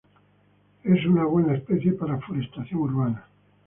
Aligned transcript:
Es 0.83 1.05
una 1.05 1.25
buena 1.25 1.53
especie 1.53 1.91
para 1.91 2.17
forestación 2.17 2.79
urbana. 2.81 3.27